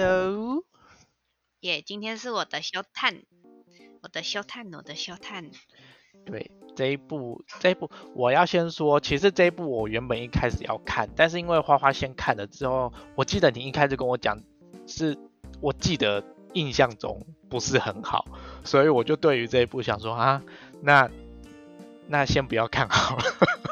[0.00, 0.62] Hello，
[1.58, 3.16] 耶今天是我的休探，
[4.00, 5.50] 我的休探，我的休探。
[6.24, 14.40] 对这一部，这一部我要先说，其实这一部我原本一开始要看，但是因为花花先看了之后，我记得你一开始跟我讲，
[14.86, 15.18] 是
[15.60, 16.22] 我记得
[16.52, 18.24] 印象中不是很好，
[18.62, 20.40] 所以我就对于这一部想说啊，
[20.80, 21.10] 那
[22.06, 23.24] 那先不要看好了。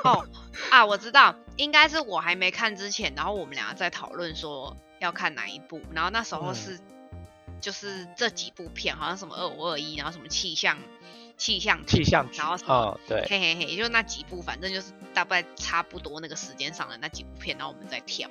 [0.02, 0.26] 哦
[0.72, 6.80] 啊，我知道，应该是我还没看之前，然后我们两个在讨论说要看哪一部，然后那时候嗯是、
[7.60, 10.78] 就是这几部片，好像什么二五二一，然后什么气象
[11.36, 12.74] 气象气象然后什么。
[12.74, 18.28] 哦，对，嘿嘿嘿，就那几部，反正就是大概差不多那个时间上的那几部片，然后我们再挑。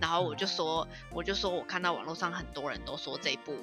[0.00, 3.56] 然后我就说，我就说我看到网络上很多人都说这一部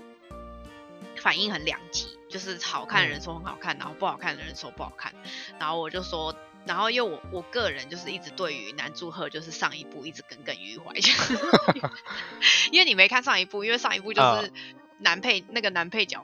[1.17, 5.13] 反应很两极，就是好看的人说很好看，然后不好看的人说不好看。
[5.59, 6.33] 然后我就说，
[6.69, 10.93] 然后又我我个人就是一直对于男祝贺就是上一部一直耿耿于怀，
[12.71, 14.53] 因为你没看上一部，因为上一部就是
[14.99, 16.23] 男配、那个男配角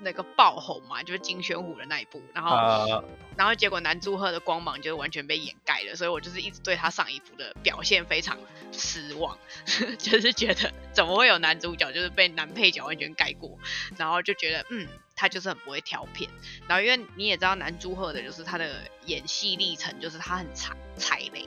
[0.00, 2.56] 那个爆红嘛，就是金宣虎的那一部，然后。
[2.56, 3.04] 呃，
[3.36, 8.36] 然后结果男祝贺的光芒就完全被掩盖了，所以我就是一直对他上一部的表现非常
[8.72, 9.38] 失望，
[9.98, 13.58] 就是觉得怎么会有男主角就是被男配角完全盖过，
[13.96, 16.28] 然后就觉得嗯，他就是很不会挑片，
[16.68, 18.68] 然后因为你也知道男朱赫的就是他的
[19.06, 21.46] 演戏历程，就是他很踩踩雷，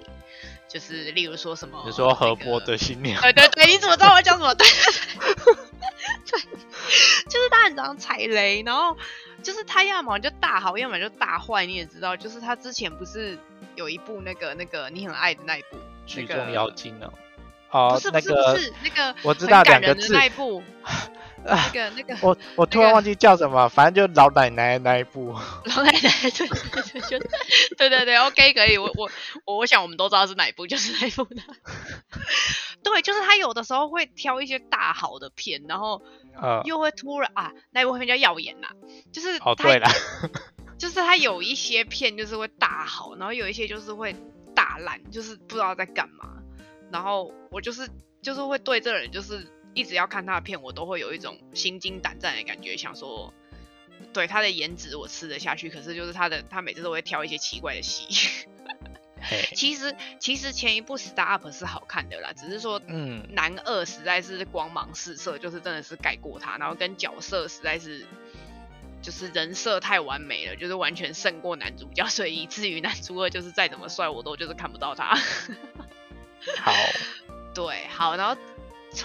[0.68, 4.54] 就是例如说什么，你说何伯的新娘，对对对，你怎么知道我讲什么？
[4.56, 4.68] 对
[6.26, 6.40] 对，
[7.30, 8.96] 就是他很常踩雷，然后
[9.44, 11.66] 就是他要么就大好，要么就大坏。
[11.66, 13.38] 你也知道，就是他之前不是
[13.76, 17.12] 有一部那个那个你很爱的那一部，那个举重妖精呢？
[17.70, 20.64] 哦不是，不是那个不是那个我知道很感人的两个字那一部，
[21.46, 25.34] 那啊，个那个我我突然忘记叫什么，反正就老奶奶那一部。
[25.66, 26.00] 老奶奶，
[26.32, 27.20] 对对对，就
[27.78, 29.10] 对对对，OK 可以，我我
[29.46, 31.42] 我我想我们都知道是哪一部，就是那一部的。
[32.84, 36.02] 对，就是他有的时候会挑一些大好的片，然后
[36.42, 38.68] 呃，又会突然啊，那一部片叫《耀眼》呐，
[39.12, 39.88] 就是哦他对了，
[40.78, 44.16] 就是他有一些片就是会大好，然后有一些就是会
[44.56, 46.34] 大烂，就是不知道在干嘛。
[46.92, 47.90] 然后我就是
[48.22, 49.46] 就是会对这个人就是
[49.78, 53.32] 一直要看他的片，我都会有一种心惊胆战的感觉，想说，
[54.12, 58.46] 对他的颜值我吃得下去，可是就是他的他每次都会挑一些奇怪的戏。
[59.56, 68.06] 其实其实前一部《Star Up》是好看的啦，只是说嗯，男二实在是光芒四射，就是真的是盖过他，然后跟角色实在是
[69.02, 75.16] 就是人设太完美了，就是完全胜过男主角，所以以至于男主二就是再怎么帅，我都就是看不到他。
[76.62, 76.72] 好，
[77.54, 78.38] 对，好，然后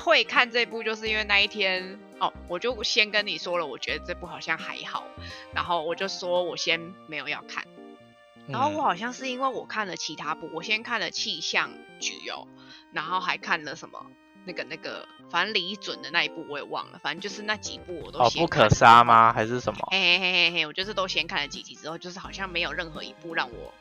[0.01, 5.05] 会看这部就是因为那一天哦，我就先跟你说了，我觉得这部好像还好，
[5.55, 7.65] 然后我就说我先没有要看。
[8.49, 11.71] 然后我嗯好像是因为我看了其他部，我先看了气象
[12.01, 12.47] 局哦，
[12.93, 14.05] 然后还看了什么
[14.45, 19.33] 那个那个，反正李准的那一部我也忘了，反正就是那几部我都哦，不可杀吗？
[19.33, 19.79] 还是什么？
[19.93, 23.73] 嘿嘿嘿嘿嘿，我就是都先看了几集之后，就是好像没有任何一部让我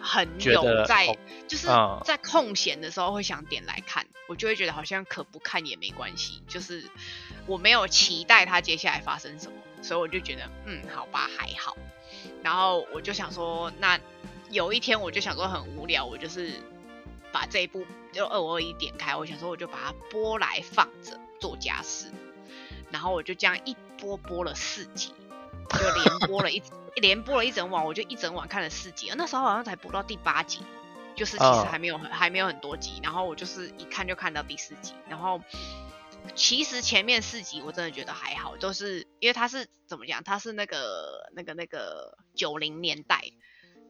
[0.00, 1.16] 很有在，哦
[1.46, 6.84] 就是嗯在空闲的时候会想点来看，我就会觉得好像可不看也没关系，就是
[7.46, 11.76] 我没有期待它接下来发生什么，所以我就觉得嗯，好吧，还好。
[12.42, 13.98] 然后我就想说，那
[14.50, 16.52] 有一天我就想说很无聊，我就是
[17.32, 22.10] 把这一部就二五二一点开，我想说我就把它播来放着做家事，
[22.90, 25.12] 然后我就这样一播播了四集，
[25.78, 26.62] 就连播了一
[26.96, 30.60] 连播了一整晚，我就一整晚看了四集，那时候好像才播到第八集，
[31.14, 35.40] 就是其实嗯还没有很、还没有很多集，然后我就是一看就看到第四集，然后
[36.34, 43.22] 其实前面四集我真的觉得还好，都是因为它是怎么讲，它是那个那个那个九零年代。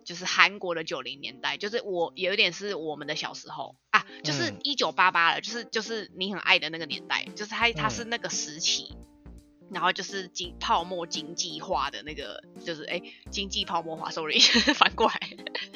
[0.02, 8.96] 就是韩国的九零年代，就是我有一点是我们的小时候啊，就是嗯一九八八了，就是就是你很爱的那个年代，就是它它是嗯那个时期，
[9.72, 13.00] 然后就是经泡沫经济化的那个，就是哎
[13.30, 14.38] 经济泡沫化，sorry
[14.74, 15.20] 反过来，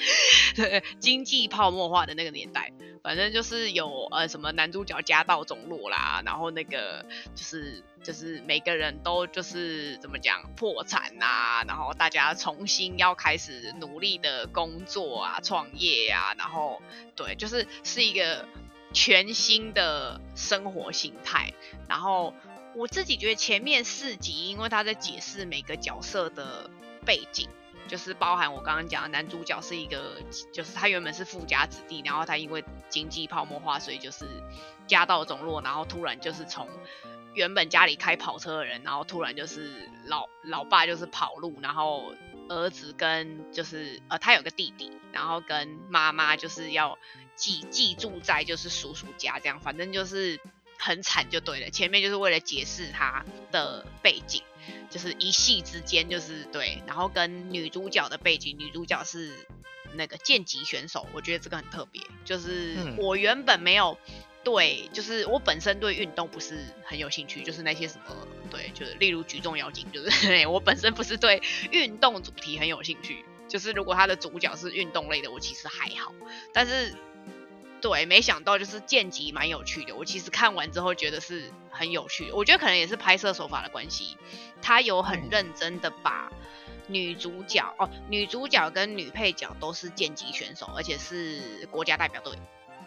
[0.56, 16.82] 对经济泡沫化的那个年代，反正就是有呃什么男主角家道中落啦，然后那个就是就是每个人都就是怎么讲破产啊，然后大家重新要开始努力的工作啊、创业啊，然后
[17.14, 18.48] 对，就是是一个
[18.92, 21.54] 全新的生活形态，
[21.88, 22.34] 然后。
[22.74, 26.68] 我自己觉得前面四集，因为他在解释每个角色的
[27.04, 27.48] 背景，
[27.86, 30.20] 就是包含我刚刚讲的男主角是一个，
[30.52, 34.26] 就是他原本是富家子弟，然后他因为经济泡沫化，所以就是
[34.86, 36.68] 家道中落，然后突然就是从
[37.34, 42.12] 原本家里开跑车的人，然后突然就是老老爸就是跑路，然后
[42.48, 46.98] 儿子跟就是呃他有个弟弟，然后跟妈妈就是要
[47.36, 50.40] 寄寄住在就是叔叔家这样，反正就是
[50.78, 51.70] 很惨就对了。
[51.70, 54.42] 前面就是为了解释他的背景，
[54.90, 59.32] 就是一系之间就是对，然后跟女主角的背景，女主角是
[59.94, 62.02] 那个剑击选手，我觉得这个很特别。
[62.24, 63.98] 就是嗯我原本没有
[64.42, 73.24] 对，就是我本身对运动不是很有兴趣，就是那些什么对，就是例如举重妖精，就是 我本身不是对运动主题很有兴趣。
[73.46, 76.12] 就是如果他的主角是运动类的，我其实还好，
[76.52, 76.94] 但是
[77.84, 79.94] 对，没想到就是剑击蛮有趣的。
[79.94, 84.16] 我其实看完之后觉得是很有趣的，我觉得可能也是拍摄手法的关系，
[84.62, 86.32] 他有很嗯认真的把
[86.88, 92.38] 女主角哦，女主角跟女配角都是剑击选手，而且是国家代表队。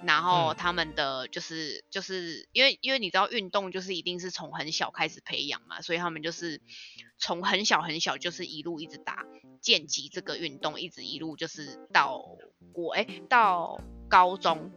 [0.04, 6.60] 然后嗯他们的就是就是因为因为你知道运动就是一定是从很小开始培养嘛，所以他们就是
[7.20, 9.26] 从很小很小就是一路一直打
[9.62, 12.24] 剑击这个运动，一直一路就是到
[12.74, 13.80] 国哎到
[14.10, 14.72] 高中，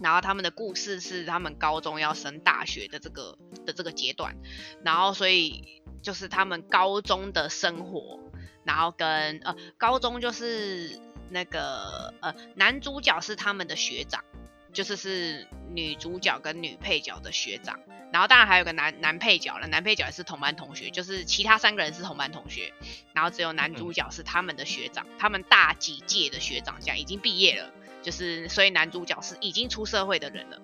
[0.00, 4.36] 然后他们的故事是他们高中要升大学的这个的这个阶段，
[4.84, 8.20] 然后所以就是他们高中的生活，
[8.64, 11.00] 然后跟呃高中就是
[11.30, 14.24] 那个呃男主角是他们的学长。
[14.72, 17.80] 就是是女主角跟女配角的学长，
[18.12, 22.74] 然后当然还有个男男配角了，男配角也是同班同学，就是其他三个人是同班同学，
[23.14, 27.72] 然后只有男主角是他们的学长，他们大几届的学长，这样已经毕业了，
[28.06, 30.58] 就是所以男主角是已经出社会的人了。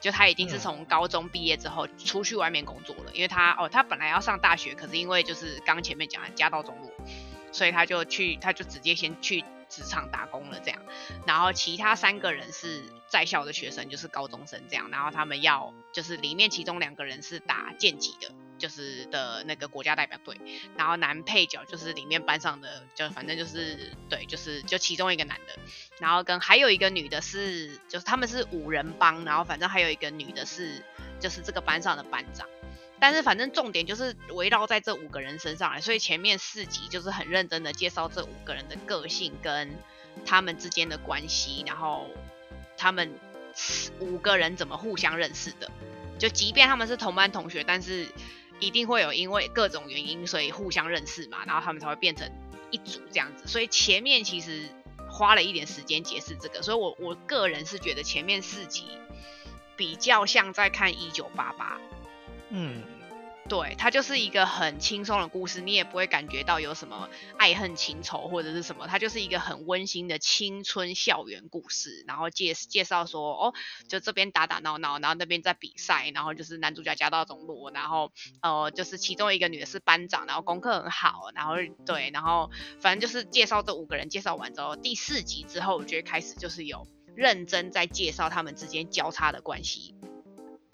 [0.00, 6.92] 就他已经是嗯从高中毕业之后出去外面工作了，因为他哦，他本来要上大学，可是因为就是刚前面讲的家道中落，
[7.52, 10.78] 所以他就去，他就直接先去职场打工了这样。
[11.26, 14.90] 然后其他三个人是在校的学生，就是高中生这样。
[14.90, 18.30] 然后他们要就是里面其中两个人是打剑击的，
[18.64, 20.40] 就是的那个国家代表队。
[20.74, 25.52] 然后男配角就是里面班上的，就反正就是对，就是就其中一个男的。
[25.98, 30.82] 然后跟还有一个女的是，就是他们是五人帮，然后反正还有一个女的是
[31.20, 32.48] 就是这个班上的班长。
[32.98, 39.76] 但是反正重点就是围绕在这五个人身上来，所以前面四集就是很认真的介绍这五个人的个性跟
[40.24, 42.08] 他们之间的关系，然后
[42.78, 43.12] 他们
[44.00, 45.70] 五个人怎么互相认识的。
[46.16, 48.06] 就即便他们是同班同学，但是
[48.60, 52.30] 一定会有因为各种原因，所以互相认识嘛，然后他们才会变成
[52.70, 53.46] 一组这样子。
[53.46, 54.68] 所以前面其实
[55.10, 58.84] 花了一点时间解释这个，所以我我个人是觉得前面四集
[59.76, 61.80] 比较像在看一九八八。
[62.50, 62.82] 嗯，
[63.46, 72.04] 对，它就是一个很轻松的故事，你也不会感觉到有什么爱恨情仇或者是什么，它就是一个很温馨的青春校园故事。
[72.06, 73.54] 然后介介绍说，哦，
[73.86, 82.50] 就这边打打闹闹，然后那边在比赛，然后就是男主角家道中落，然后呃，就是其中一个女的是班长，然后功课很好，然后对，然后
[82.80, 89.94] 反正就是介绍这五个人，介绍完之后，第四集之后，我觉得开始就是有认真在介绍他们之间交叉的关系。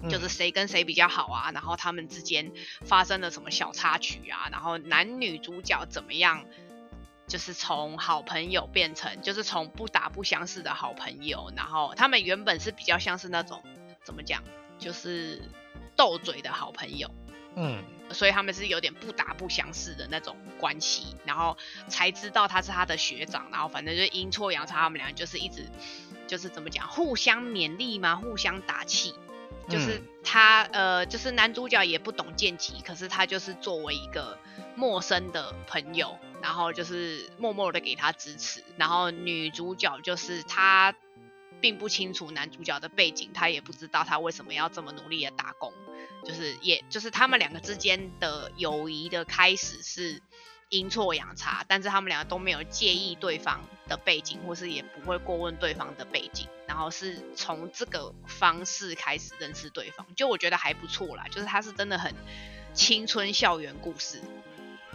[0.08, 2.52] 就是嗯谁跟谁比较好啊，然后他们之间
[2.84, 6.44] 发生了什么小插曲啊，然后男女主角怎么样，
[7.26, 13.62] 就是从好朋友变成就是从不打不相识的好朋友，然后他们原本是比较像是那种
[14.02, 14.42] 怎么讲，
[14.78, 15.42] 就是
[15.96, 17.10] 斗嘴的好朋友，
[17.56, 17.82] 嗯
[18.12, 21.56] 所以他们是有点不打不相识的那种关系，然后
[21.86, 25.68] 才知道他是他的学长，然后反正就阴错阳差，他们俩就是一直
[26.26, 29.14] 就是怎么讲，互相勉励嘛，互相打气。
[29.70, 34.38] 就是嗯他呃，就是男主角也不懂剑击，可是他就是作为一个
[34.74, 38.62] 陌生的朋友，然后就是默默的给他支持。
[38.76, 40.94] 然后女主角就是她
[41.60, 45.72] 并不清楚男主角的背景，她也不知道他为什么要这么努力的打工，
[46.24, 50.22] 就是也就是他们两个之间的友谊的开始是
[50.68, 62.14] 阴错阳差，但是他们两个都没有介意对方的背景，或是也不会过问对方的背景，然后是从这个方式开始认识对方，就我觉得还不错啦，就是他是真的很
[62.72, 64.20] 青春校园故事，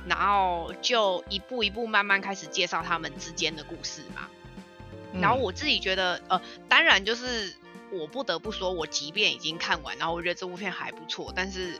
[0.08, 4.30] 然后就一步一步慢慢开始介绍他们之间的故事嘛。
[5.20, 7.54] 然后嗯我自己觉得，呃，当然就是
[7.92, 11.78] 我不得不说，我即便已经看完，然后我觉得这部片还不错，但是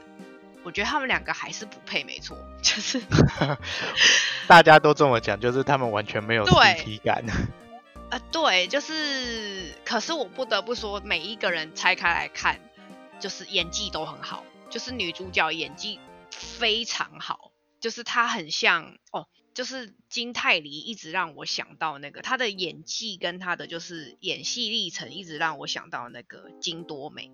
[0.62, 3.00] 我觉得他们两个还是不配，没错，就是
[4.46, 7.24] 大家都这么讲，就是他们完全没有对 CP 感。
[8.08, 12.60] 呃，对，就是，可是我不得不说，每一个人拆开来看，
[13.18, 15.98] 就是演技都很好，就是女主角演技
[16.30, 27.32] 非常好，就是她很像哦，就是金泰梨一直让我想到那个她的演技跟她的就是演戏历程，一直让我想到那个金多美，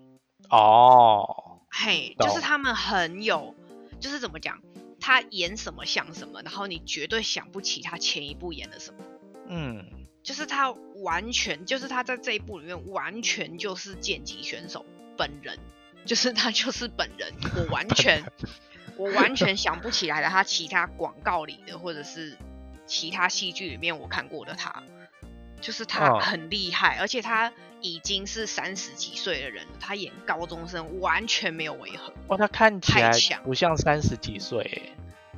[0.49, 3.55] 哦，嘿，就是他们很有，
[3.99, 4.59] 就是怎么讲，
[4.99, 9.03] 她演什么像什么，然后你绝对想不起她前一部演的什么。
[9.47, 10.71] 嗯就是他
[11.03, 14.85] 完全，就是他在这一部里面完全就是剑击选手
[15.17, 15.59] 本人，
[16.05, 18.23] 就是他就是本人，我完全
[18.95, 22.37] 我完全想不起来了，他其他广告里的或者是
[22.87, 24.81] 其他戏剧里面我看过的他，
[25.59, 26.19] 就是他哦。
[26.19, 27.51] 很厉害，而且他
[27.81, 33.11] 已经是三十几岁的人了，他演高中生完全没有违和，哇，他看起来
[33.43, 34.93] 不像三十几岁欸，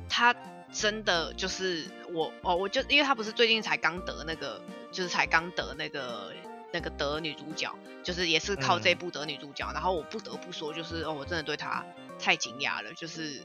[0.08, 0.32] 他
[0.72, 4.60] 真的就是我哦，我就因为他不是最近才刚得那个，
[4.92, 6.32] 就是才刚得那个
[6.72, 9.70] 那个得女主角，就是也是靠这嗯部得女主角。
[9.72, 11.84] 然后我不得不说，就是哦，我真的对他
[12.18, 13.42] 太惊讶了，就是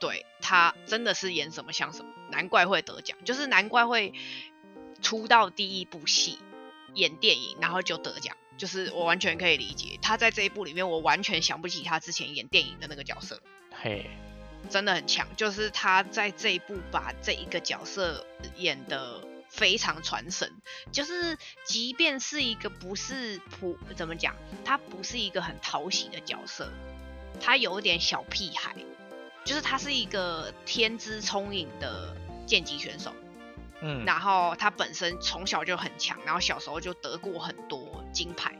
[0.00, 4.12] 对他真的是演什么像什么，难怪会得奖，就是难怪会
[5.00, 6.38] 出道第一部戏
[6.94, 8.36] 演电影，然后就得奖。
[8.58, 13.40] 就是我完全可以理解，他在这一部里面，我完全想不起他之前演电影的那个角色。
[13.72, 14.10] 嘿，
[14.70, 18.26] 真的很强，就是他在这一部把这一个角色
[18.56, 20.50] 演得非常传神，
[20.92, 26.72] 就是即便是一个不是普怎么讲，他不是一个很讨喜的角色，
[27.40, 28.74] 他有点小屁孩，
[29.44, 32.16] 就是他是一个天资聪颖的
[32.46, 33.14] 剑击选手，
[33.80, 38.56] 嗯，然后他本身从小就很强，然后小时候就得过很多金牌，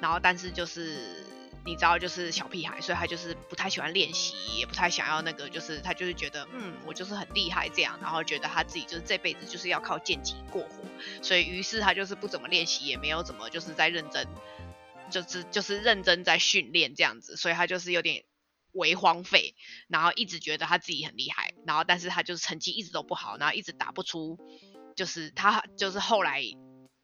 [0.00, 1.24] 然后但是就是
[1.64, 10.84] 你知道，就是小屁孩，所以他就是不太喜欢练习，也不太想要那个，就是他就是觉得，嗯，我就是很厉害这样，然后觉得他自己就是这辈子就是要靠剑击过活，
[11.22, 14.26] 所以于是他就是不怎么练习，也没有怎么就是在认真，
[15.10, 18.24] 就是就是认真在训练这样子，所以他就是有点。
[18.74, 19.54] 为荒废，
[19.86, 24.38] 然后一直觉得他自己很厉害，然后但是他就是成绩一直都不好，然后一直打不出，
[24.96, 26.42] 就是他就是后来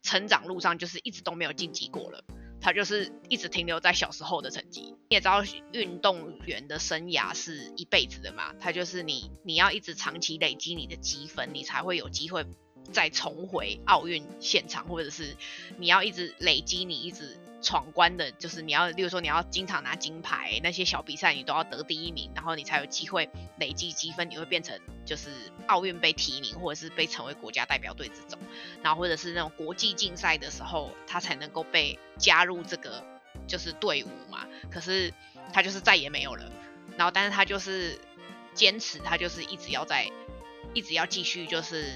[0.00, 2.24] 成长路上就是一直都没有晋级过了，
[2.60, 4.96] 他就是一直停留在小时候的成绩。
[5.08, 12.44] 你也知道运动员的生涯是一辈子的嘛，他就是你你要一直长期累积你的积分，你才会有机会
[12.92, 15.36] 再重回奥运现场，或者是
[15.76, 23.28] 你要一直累积你一直闯关的，就是你要，例如说你要经常拿金牌，那些小比赛你都要得第一名，然后你才有机会
[23.58, 25.30] 累积积分，你会变成就是
[25.66, 28.38] 奥运被提名，或者是被成为国家代表队这种，
[28.82, 33.04] 然后或者是那种国际竞赛的时候，他才能够被加入这个
[33.46, 34.46] 就是队伍嘛。
[34.70, 35.12] 可是
[35.52, 36.50] 他就是再也没有了，
[36.96, 37.98] 然后但是他就是
[38.54, 40.10] 坚持，他就是一直要在，
[40.74, 41.92] 一直要继续就是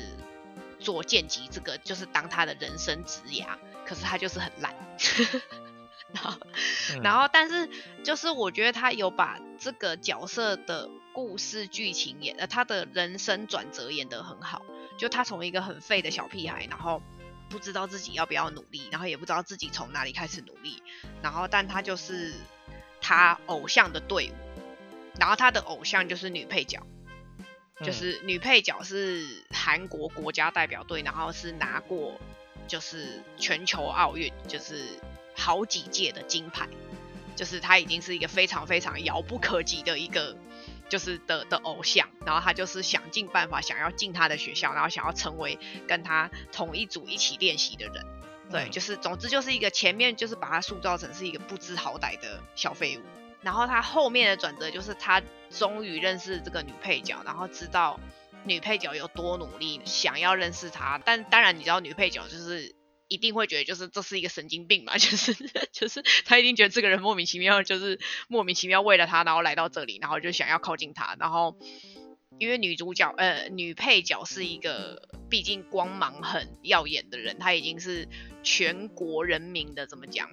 [0.83, 3.47] 做剑击这个，就是当他的人生职涯。
[3.85, 4.75] 可是他就是很烂，
[6.15, 6.39] 然后
[6.95, 7.69] 嗯然后但是
[8.05, 14.63] 就是我觉得他有把这个角色的故事剧情演，呃，他的人生转折演得很好。
[14.97, 17.03] 就他从一个很废的小屁孩，然后
[17.51, 20.81] 不知道自己要不要努力，然后也不知道自己从哪里开始努力，
[21.23, 22.33] 然后但他就是
[23.01, 24.35] 他偶像的队伍，
[25.19, 26.87] 然后他的偶像就是女配角。
[27.83, 32.21] 就嗯是女配角是韩国国家代表队，然后是拿过
[32.67, 34.85] 就是全球奥运就是
[35.35, 36.69] 好几届的金牌，
[37.35, 40.37] 就是她已经是一个非常非常遥不可及的一个
[40.89, 45.59] 就是的的偶像，然后她就是想尽办法想要进她的学校，然后想要成为
[45.89, 48.07] 跟她同一组一起练习的人。
[48.51, 48.71] 对，嗯。
[48.71, 53.03] 就是总之就是一个前面就是把她塑造成是一个不知好歹的小废物，
[53.43, 57.99] 然后他后面的转折就是他终于认识这个女配角，然后知道
[58.45, 61.01] 女配角有多努力，想要认识她。
[61.05, 62.75] 但当然，你知道女配角就是
[63.09, 65.35] 一定会觉得就是这是一个神经病嘛， 就是
[65.73, 71.57] 就是他一定觉得这个人莫名其妙，就是莫名其妙为了他然后来到这里，然后就想要靠近他，然后。
[72.39, 78.09] 因为女主角呃女配角是一个毕竟光芒很耀眼的人，她已经是
[78.43, 80.29] 全国人民的怎么讲，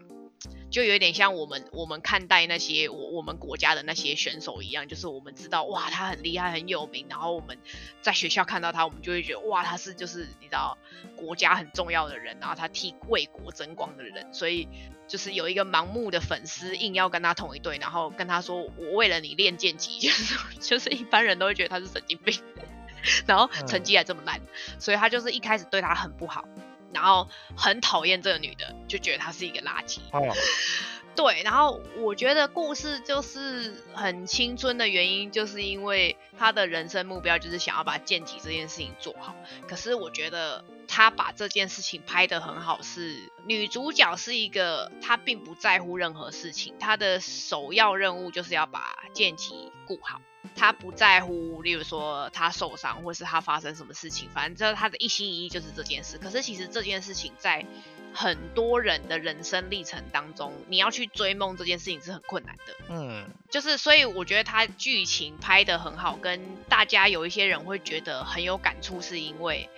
[0.71, 7.57] 就有点像我们我们看待那些我我们国家的那些选手一样，就是我们知道哇他很厉害很有名，然后我们
[8.01, 10.77] 在学校看到他，我们就会觉得哇他是就是你知道
[11.15, 14.67] 国家很重要的人，然后他替为国争光的人，所以
[15.07, 22.39] 就是有一个盲目的粉丝硬要跟他同一队，然后跟他说我为了你练剑击， 就是就是一般人都会觉得他是神经病，
[23.25, 24.39] 然后成绩还这么烂，
[24.77, 26.45] 所以他就是一开始对他很不好。
[26.93, 29.99] 然后很讨厌这个女的，就觉得她是一个垃圾。
[30.11, 30.33] 哦，
[31.15, 39.35] 对，然后我觉得故事就是很青春的原因，就是因为他的人生目标就是想要把健体这件事情做好。
[39.67, 40.63] 可是我觉得
[40.99, 50.19] 他把这件事情拍得很好是，女主角是一个她并不在乎任何事情，她的首要任务就是要把剑击顾好。
[50.57, 56.17] 她不在乎，例如说她受伤，或是她发生什么事情，反正她的一心一意就是这件事。
[56.17, 57.65] 可是其实这件事情在
[58.13, 62.75] 很多人的人生历程当中，你要去追梦这件事情是很困难的。
[62.89, 69.69] 嗯就是所以我觉得他剧情拍得很好，跟大家有一些人会觉得很有感触，是因为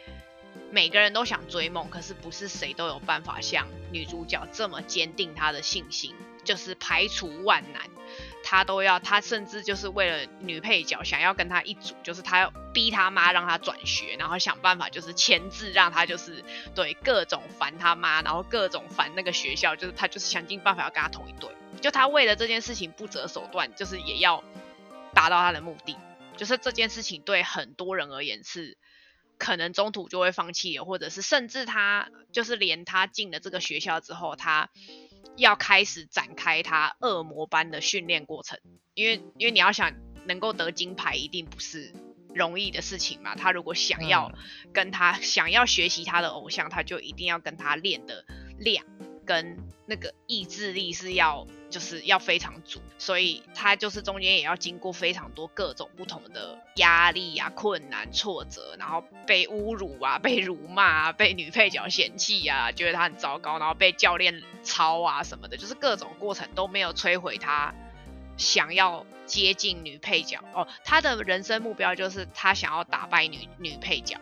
[0.71, 7.81] 每个人都想追梦，可是不是谁都有办法像女主角这么坚定她的信心，就是排除万难，
[8.41, 16.41] 他都要，他甚至就是为了女配角想要跟他一组，就是他要逼他妈让他转学，然后想办法就是签字让他就是
[16.73, 21.49] 对各种烦他妈，然后各种烦那个学校，就是他就是想尽办法要跟他同一队，
[21.81, 24.41] 就他为了这件事情不择手段，就是也要
[25.13, 25.97] 达到他的目的，
[26.37, 28.77] 就是这件事情对很多人而言是。
[29.41, 34.69] 可能中途就会放弃了，或者是甚至他就是连他进了这个学校之后，他
[35.35, 38.59] 要开始展开他恶魔般的训练过程。
[38.93, 39.93] 因为因为你要想
[40.27, 41.91] 能够得金牌，一定不是
[42.35, 43.33] 容易的事情嘛。
[43.33, 44.31] 他如果想要
[44.71, 48.23] 跟他想要学习他的偶像，他就一定要跟他练的
[48.59, 48.85] 量
[49.25, 49.57] 跟
[49.87, 51.47] 那个意志力是要。
[51.71, 67.73] 就是要非常足，所以他就是中间也要经过非常多各种不同的压力啊、困难、挫折，然后被侮辱啊、被辱骂啊、被女配角嫌弃啊，觉得他很糟糕，然后被教练抄啊什么的，就是各种过程都没有摧毁他
[68.37, 70.67] 想要接近女配角哦。
[70.83, 74.19] 他的人生目标就是他想要打败女女配角，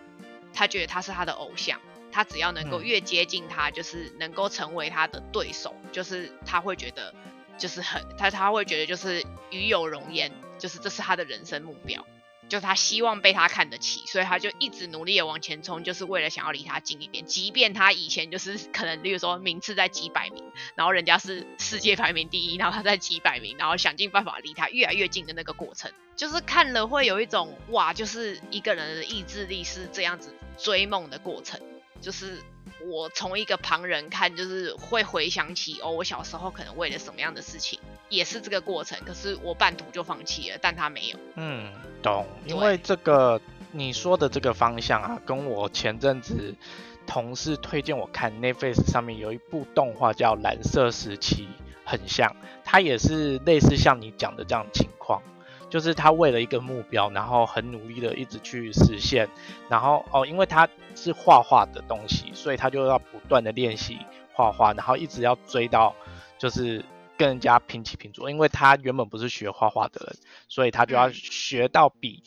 [0.53, 1.79] 他觉得他是他的偶像。
[2.11, 7.13] 他只要能够越接近他，就是能够成为他的对手，就是他会觉得。
[7.59, 12.05] 就是很他他会觉得就是与有荣焉，就是这是他的人生目标，
[12.47, 17.25] 就他希望被他看得起，所以他就一直努力的往前冲，就是为了想要离他近一点。
[17.25, 20.43] 即便他以前就是 可能，例如说名次在几百名，
[20.75, 31.59] 然后人家是世界排名第一，然后他在几百名，然后想尽办法离他越来越近的那个过程，就是看了会有一种哇，就是一个人的意志力是这样子追梦的过程，
[32.01, 32.41] 就是。
[32.85, 38.97] 我从一个旁人看，就是会回想起哦，我小时候可能为了什么样的事情，也是这个过程。
[39.05, 41.17] 可是我半途就放弃了，但他没有。
[41.35, 42.25] 嗯，懂。
[42.45, 43.39] 因为这个
[43.71, 46.55] 你说的这个方向啊，跟我前阵子
[47.05, 51.43] 同事推荐我看 Netflix 上面有一部动画叫《蓝色时期》，
[51.83, 52.35] 很像。
[52.63, 55.21] 它也是类似像你讲的这样情况。
[55.69, 59.29] 就是他为了一个目标，然后很努力的一直去实现，
[59.69, 63.99] 然后哦，因为他是画画的东西，所以他就要不断的练习
[64.33, 65.95] 画画，然后一直要追到，
[66.39, 66.83] 就是
[67.17, 68.31] 跟人家平起平坐。
[68.31, 70.15] 因为他原本不是学画画的人，
[70.47, 72.23] 所以他就要学到比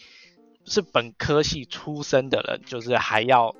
[0.65, 3.57] 是本科系出身的人，就是还要，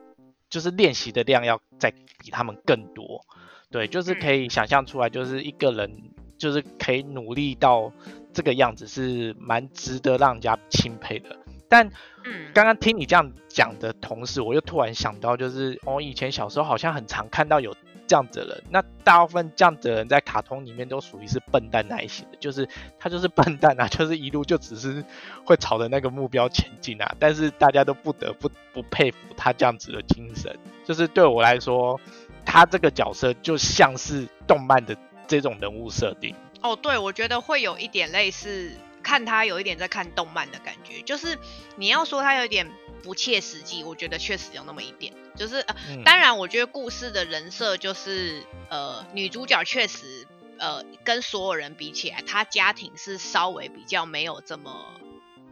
[0.49, 3.25] 就是练习的量要再比他们更多。
[3.71, 7.93] 对，就是可以想象出来，就是一个人就是可以努力到。
[8.33, 11.37] 这个样子是蛮值得让人家钦佩的，
[11.69, 11.91] 但
[12.53, 17.75] 刚刚听你这样讲的同时，我又突然想到，就是我以前小时候好像很常看到有
[18.07, 22.69] 这样子的人，那大部分这样子的人在卡通里面都属于是笨蛋那一型的，就是
[22.99, 25.05] 他就是笨蛋啊， 就是一路就只是
[25.45, 31.99] 会朝着那个目标前进啊，但是大家都不得不不佩服他这样子的精神，就是对我来说，
[32.45, 36.35] 他这个角色就像是动漫的这种人物设定。
[36.63, 38.73] 哦，对，我觉得会有一点类似，
[39.03, 41.39] 看他有一点在看动漫的感觉，就是
[41.77, 42.71] 你要说他有点
[43.03, 50.27] 不切实际，我觉得确实有那么一点，就是呃，当然，我觉得故事的人设就是呃，女主角确实
[50.59, 54.95] 呃，跟所有人比起来，她家庭是稍微比较没有这么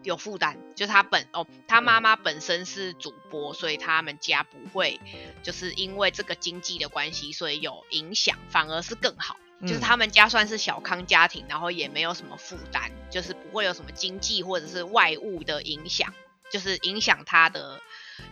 [0.05, 5.01] 有负担，就是她本哦，她妈妈本身是主播，所以他们家不会
[5.42, 9.37] 就是因为这个经济的关系，所以有影响，反而是更好。
[9.66, 16.14] 就是他们家算是小康家庭，然后也没有什么负担，就是不会有什么经济或者是外物的影响，
[16.51, 17.81] 就是影响他的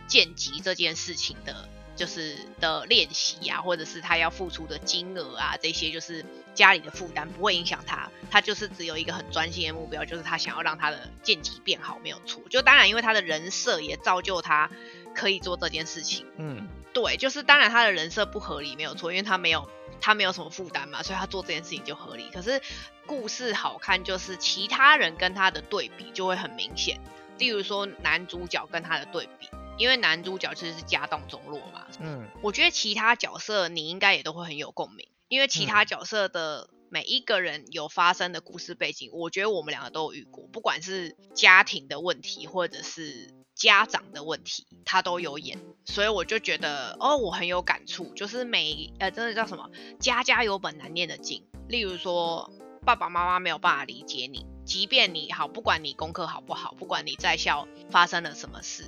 [0.07, 12.41] 剑级这件事情的，就是的练习啊，或者是他要付出的金额啊，这些就是家里的负担不会影响他，他就是只有一个很专心的目标，就是他想要让他的剑级变好，没有错。
[12.49, 14.69] 就当然，因为他的人设也造就他
[15.15, 16.25] 可以做这件事情。
[16.37, 19.69] 嗯，对，就是当然他的人设不合理，没有错，因为他没有。
[20.01, 22.29] 他没有什么负担嘛，所以他做这件事情就合理。
[22.31, 22.61] 可是
[23.05, 27.01] 故事好看，就是其他人跟他的对比就会很明显。
[27.37, 31.85] 例如说男主角跟他的对比，因为男主角其实是家道中落嘛。
[31.99, 43.38] 嗯，我觉得其他角色你应该也都会很有共鸣，因为其他角色的每一个人有发生的故事背景，我觉得我们两个都有遇过，不管是家庭的问题，或者是。
[43.59, 48.05] 家长的问题，他都有演，所以我就觉得哦，我很有感触。
[48.15, 49.69] 就是每呃，真的叫什么
[49.99, 51.43] “家家有本难念的经”。
[51.67, 52.49] 例如说，
[52.85, 58.85] 爸爸妈妈没有办法理解你，即便你好，不管你功课好不好，不管你在校发生了什么事，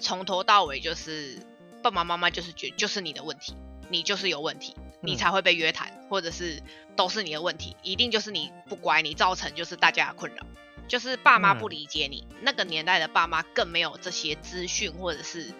[0.00, 1.38] 从头到尾就是
[1.82, 3.54] 爸爸妈妈就是觉就是你的问题，
[3.90, 6.62] 你就是有问题，你才会被约谈，或者是
[6.96, 10.46] 都是你的问题，一定就是你不乖，你造成就是大家的困扰。
[10.88, 15.52] 就是爸妈不理解你，那个年代的爸妈更没有这些资讯，或者是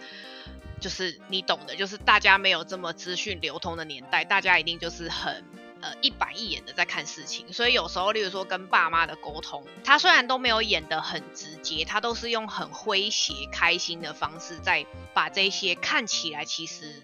[0.80, 5.44] 就是你懂的，就是大家没有这么资讯流通的年代，大家一定就是很
[5.80, 17.02] 呃一板一眼的在看事情，所以有时候，例如说跟爸妈的沟通，他虽然都没有演的很直接，他都是用很诙谐、开心的方式在把这些看起来其实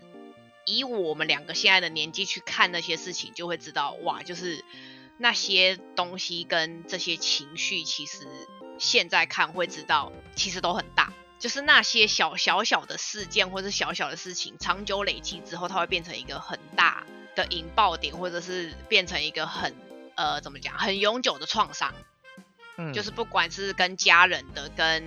[0.66, 4.62] 以我们两个现在的年纪去看那些事情，就会知道哇，就是
[5.22, 8.26] 那些东西跟这些情绪，其实
[8.78, 11.12] 现在看会知道，其实都很大。
[11.38, 17.06] 就是那些小小小的事件或者小小的事情，长久累积之后，它会变成一个很大
[17.37, 19.76] 的引爆点，或者是变成一个很
[20.16, 21.94] 呃怎么讲，很永久的创伤。
[22.78, 25.04] 嗯，就是不管是跟家人的，跟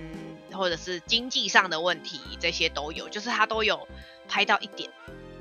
[0.52, 3.88] 或者是经济上的问题，这些都有，就是它都有
[4.28, 4.90] 拍到一点，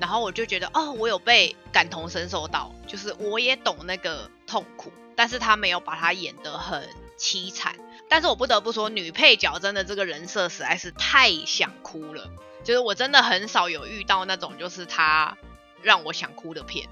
[0.04, 7.74] 然后我就觉得哦，我有被感同身受到，就是我也懂那个痛苦，但是他没有把他演得很凄惨。
[8.10, 12.30] 但是我不得不说，女配角真的这个人设实在是太想哭了，
[12.66, 15.38] 就是我真的很少有遇到那种就是她
[15.82, 16.89] 让我想哭的片。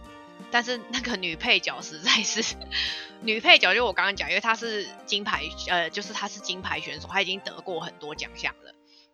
[0.50, 2.56] 但是那个女配角实在是，
[3.19, 8.70] 女配角就我刚刚讲，因为她是金牌，呃，就是她是金牌选手，她已经得过很多奖项了。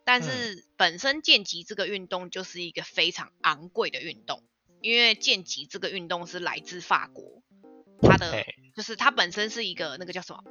[0.07, 4.41] 但是本身剑击这个运动就是一个非常昂贵的运动，
[4.79, 7.43] 因为剑击这个运动是来自法国，
[8.01, 10.41] 它的就是它本身是一个那个叫什么？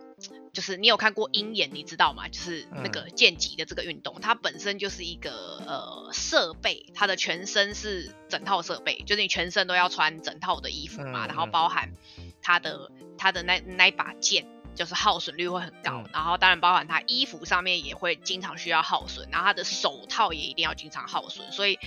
[0.53, 2.29] 就是你有看过鹰眼，你知道吗？
[2.29, 11.95] 就是那个剑击的这个运动，它本身就是一个呃设备，它的全身是整套设备，就是你全身都要穿整套的衣服嘛，然后包含
[12.43, 21.81] 它的它的那那把剑，就是耗损率会很高，然后当然包含他衣服上面也会经常需要耗损，然后他的手套也一定要经常耗损，所以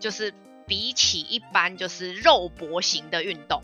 [0.00, 0.34] 就是
[0.66, 3.62] 比起一般就是肉搏型的运动，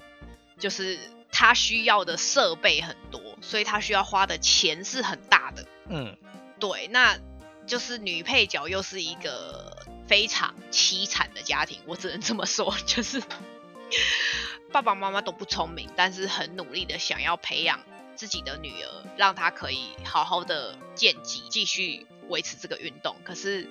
[0.58, 0.98] 就是
[1.32, 3.20] 他需要的设备很多。
[3.40, 6.18] 所以他需要花的钱是很大的，嗯，
[6.58, 7.16] 对，那
[7.68, 13.22] 就是女配角又是一个非常凄惨的家庭，我只能这么说，就是
[14.72, 17.78] 爸爸妈妈都不聪明，但是很努力的想要培养
[18.18, 23.70] 自己的女儿，让她可以好好的剑击，继续维持这个运动，可是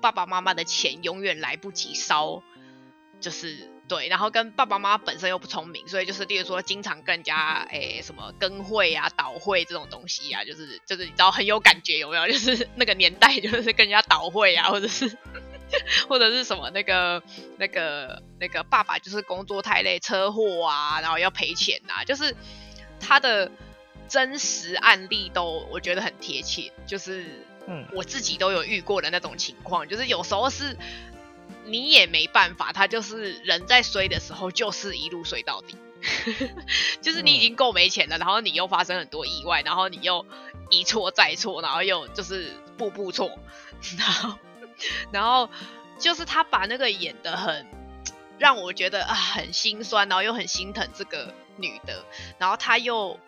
[0.00, 2.42] 爸爸妈妈的钱永远来不及烧，
[3.20, 3.68] 就是。
[3.88, 12.26] 对，然后跟爸爸妈妈本身又不聪明，所以就是，例如说，经常跟人家诶什么跟会啊、倒会这种东西啊，就是就是你知道很有感觉有没有？
[12.32, 15.18] 就是那个年代就是跟人家倒会啊，或者是
[16.08, 17.22] 或者是什么那个
[17.58, 22.34] 那个那个爸爸就是工作太累，车祸啊，然后要赔钱啊，就是
[22.98, 23.50] 他的
[24.12, 30.76] 真实案例都我觉得很贴切，就是嗯我自己都有遇过的那种情况，就是有时候是。
[31.64, 35.76] 你也没办法，他就是人在衰的时候，就是一路衰到底。
[37.00, 40.26] 就是你已经够没钱了，然后你又发生很多意外，然后你又
[40.70, 43.38] 一错再错，然后又就是步步错，
[43.96, 44.38] 然后
[45.12, 45.48] 然后
[45.98, 47.66] 就是他把那个演的很
[48.38, 52.04] 让我觉得啊很心酸，然后又很心疼这个女的，
[52.38, 53.20] 然后他又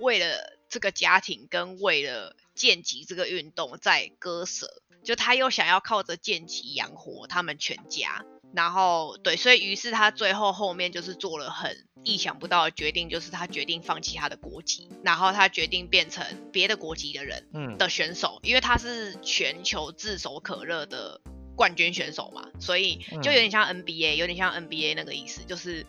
[0.00, 4.82] 为了这个家庭跟为了剑击这个运动在割舍。
[5.04, 17.46] 就他又想要靠着剑击养活他们全家，然后对，所以于是他最后后面就是做了很意想不到的决定，就是他决定放弃他的国籍，然后他决定变成别的国籍的人
[17.78, 21.22] 的选手，因为他是全球炙手可热的
[21.56, 25.86] 冠军选手嘛，所以就有点像 NBA，有点像 NBA 那个意思，就是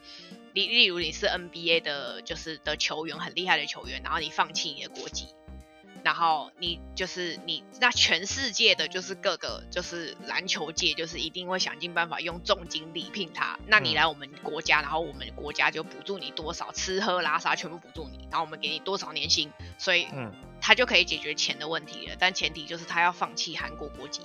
[0.53, 5.27] 例例如你是 NBA 的，就是的球员很厉害的球员，然后你放弃你的国籍。
[6.01, 13.59] 然后你就是你，那全世界的就是各个就是篮球界，就是一定会想尽办法用重金礼聘他。
[13.67, 22.15] 那你来我们国家，然后我们国家就补助你多少吃喝拉撒全部补助你，然后我们给你多少年薪，所以嗯，他就可以解决钱的问题了。
[22.17, 24.21] 但前提就是他要放弃韩国国籍。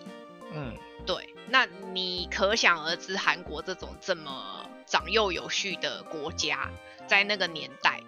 [0.52, 1.34] 嗯，对。
[1.48, 6.70] 那你可想而知，韩国这种这么长幼有序的国家，
[7.06, 8.02] 在那个年代。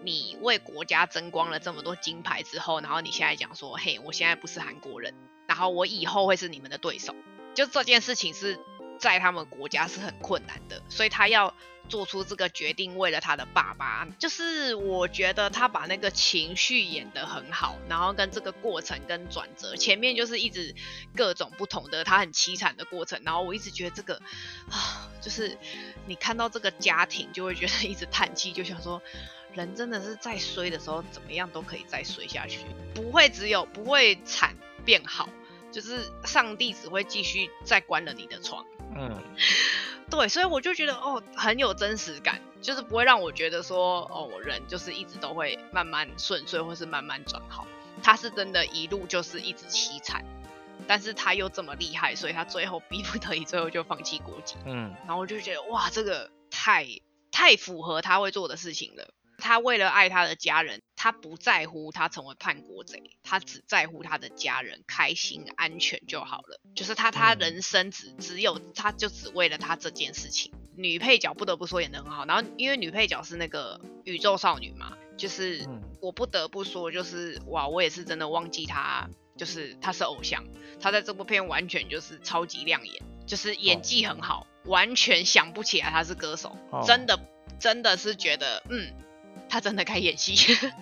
[0.00, 5.12] 你为国家争光了这么多金牌之后，然后你现在讲说，嘿，我现在不是韩国人，
[5.48, 7.16] 然后我以后会是你们的对手，
[7.52, 8.60] 就这件事情是
[8.98, 11.54] 在他们国家是很困难的，所以他要
[11.88, 20.74] 做出这个决定，为了他的爸爸，就是我觉得他把那个情绪演得很好，然后跟这个过程跟转折，前面就是一直
[21.16, 24.20] 各种不同的他很凄惨的过程，然后我一直觉得这个
[24.70, 25.56] 啊，就是
[26.06, 29.00] 你看到这个家庭就会觉得一直叹气，就想说。
[29.54, 32.60] 人真的是在衰的时候，怎么样都可以再衰下去，
[32.94, 35.28] 不会只有不会惨变好，
[35.72, 38.64] 就是上帝只会继续再关了你的窗。
[38.94, 39.22] 嗯，
[40.10, 47.66] 对，所以我就觉得哦，很有真实感，就是不会让我觉得说哦，我人就是一直都会慢慢顺遂，或是慢慢转好。
[48.02, 50.24] 他是真的一路就是一直凄惨，
[50.86, 54.56] 但是他又这么厉害，所以他最后逼不得已，最后就放弃国籍。
[54.64, 56.86] 嗯，然后我就觉得哇，这个太。
[57.30, 59.14] 太符合他会做的事情了。
[59.36, 66.60] 他为了爱他的家人，他不在乎他成为叛国贼，他只在乎他的家人开心安全就好了。
[66.74, 70.52] 就是他他人生只只有他就只为了他这件事情。
[70.76, 75.64] 女配角不得不说演的很好，然后因为女配角是那个宇宙少女嘛，就是
[76.00, 80.44] 我不得不说，就是哇，我也是真的忘记她，就是她是偶像，
[80.80, 87.20] 她在这部片完全就是超级亮眼，就是演技很好，完全想不起来她是歌手，真的
[87.60, 88.92] 真的是觉得嗯。
[89.48, 90.36] 他真的该演戏，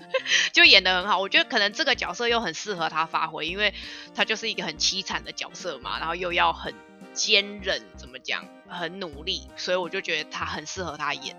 [0.52, 1.18] 就演得很好。
[1.18, 3.74] 我觉得可能这个角色又很适合他发挥，因为
[4.14, 6.74] 他就是一个很凄惨的角色嘛，然后又要很
[7.12, 11.36] 坚韧，怎么讲，很努力，所以我就觉得他很适合他演。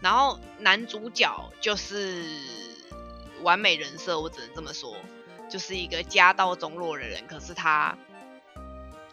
[0.00, 2.24] 然后男主角就是
[3.42, 4.96] 完美人设，我只能这么说，
[5.50, 7.96] 就是一个家道中落的人，可是他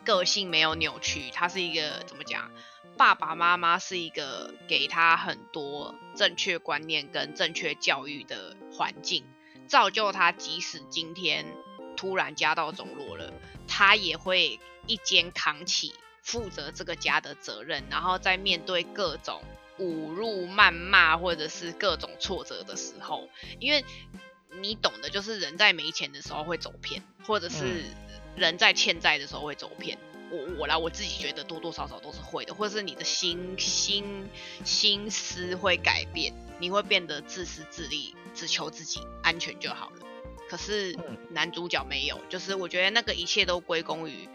[0.06, 2.49] 个性没有扭曲，他是一个怎么讲？
[2.97, 9.23] 爸爸妈妈是一个给他很多正确观念跟正确教育的环境，
[9.67, 11.45] 造就他，即使今天
[11.95, 13.31] 突然家道中落了，
[13.67, 19.43] 他也会一肩扛起负责这个家的责任，然后在面对各种
[19.77, 23.29] 侮辱、谩骂或者是各种挫折的时候，
[23.60, 23.86] 因为
[24.60, 27.83] 你懂的，就是人在没钱的时候会走偏，或者是
[28.36, 29.99] 人在欠债的时候会走偏。
[30.29, 34.29] 我我来，我自己觉得多多少少都是会的，或者是你的心心
[34.63, 39.95] 心思会改变，你会变得自私自利，只求自己安全就好了。
[40.49, 40.97] 可是
[41.29, 44.29] 男主角没有，就是我觉得那个一切都归功于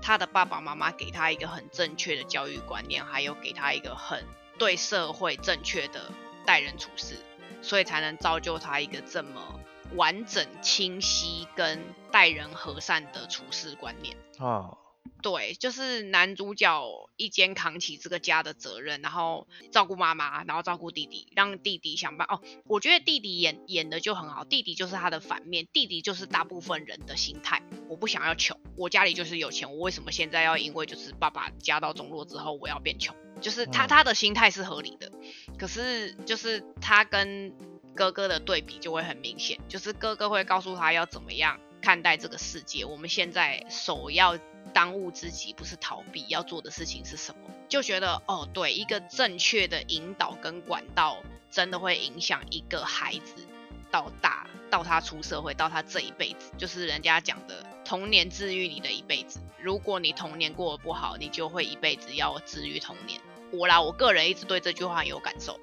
[0.00, 4.24] 他的爸爸妈妈给他一个很正确的教育观念，还有给他一个很
[4.58, 6.10] 对社会正确的
[6.46, 7.16] 待人处事，
[7.60, 9.60] 所以才能造就他一个这么
[9.94, 14.76] 完整、清晰跟待人和善的处事观念啊。
[15.22, 22.40] 对，就是男主角一肩扛起这个家的责任，然后照顾妈妈，然后照顾弟弟，让弟弟想办哦。
[22.64, 27.62] 我觉得弟弟演演的就很好，弟弟就是他的反面，弟弟就是大部分人的心态。
[27.88, 33.14] 我不想要穷，我家里就是有钱，我为什么现在要因为就是爸爸家道中落之后我要变穷？
[33.42, 35.12] 就是他他的心态是合理的，
[35.58, 37.52] 可是就是他跟
[37.94, 42.86] 哥哥的对比就会很明显，就是哥哥会告诉他要怎么样看待这个世界。
[42.86, 44.38] 我们现在首要。
[44.72, 47.50] 当务之急不是逃避，要做的事情是什么？
[47.68, 51.18] 就觉得哦，对，一个正确的引导跟管道，
[51.50, 53.46] 真的会影响一个孩子
[53.90, 59.40] 到大，到他出社会，到他这一辈子，就是人家讲的童年治愈你的一辈子。
[59.58, 63.20] 如果你童年过得不好，你就会一辈子要治愈童年。
[63.52, 65.58] 我啦，我个人一直对这句话有感受。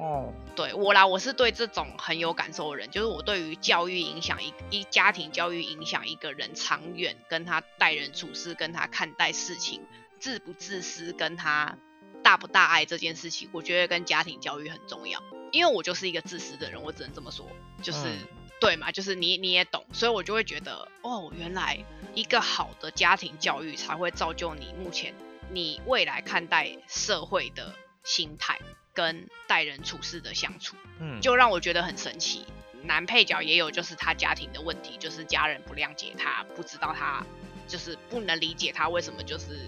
[0.00, 9.82] 哦，对我啦，我是对这种很有感受的人，就是我对于教育影响一一家庭教育影响一个人长远，跟他待人处事，跟他看待事情
[10.18, 11.76] 自不自私，跟他
[12.22, 15.22] 大不大爱这件事情，我觉得跟家庭教育很重要。
[15.52, 17.46] 因为我就是一个自私的人，我只能这么说，
[17.82, 18.16] 就是
[18.58, 21.78] 对嘛，就是你你也懂，所以我就会觉得，哦，原来
[22.14, 25.12] 一个好的家庭教育才会造就你目前
[25.50, 28.58] 你未来看待社会的心态。
[29.00, 32.44] 跟待人处事的相处，嗯，就让我觉得很神奇。
[32.82, 37.24] 男配角也有，就是他家庭的问题，就是家人不谅解他，不知道他，
[37.66, 39.66] 就是不能理解他为什么，就是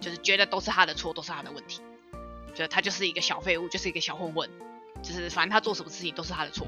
[0.00, 1.82] 就是觉得都是他的错，都是他的问题，
[2.54, 4.48] 觉得他就是一个小废物，就是一个小混混，
[5.02, 6.66] 就是反正他做什么事情都是他的错。